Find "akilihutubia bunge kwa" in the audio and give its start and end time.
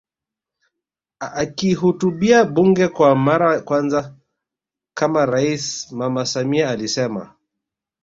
1.25-3.15